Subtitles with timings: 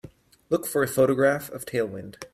[0.49, 2.15] Look for a photograph of Tailwind